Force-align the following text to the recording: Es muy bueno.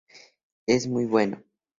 Es 0.65 0.87
muy 0.87 1.05
bueno. 1.05 1.43